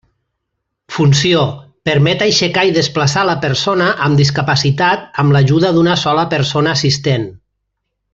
[0.93, 1.41] Funció:
[1.89, 7.29] permet aixecar i desplaçar la persona amb discapacitat amb l'ajuda d'una sola persona assistent.